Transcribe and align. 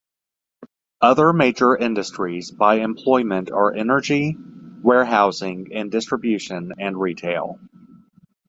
Other 1.01 1.31
major 1.31 1.77
industries 1.77 2.49
by 2.49 2.79
employment 2.79 3.51
are 3.51 3.71
energy, 3.71 4.35
warehousing 4.81 5.67
and 5.75 5.91
distribution, 5.91 6.73
and 6.79 6.99
retail. 6.99 7.59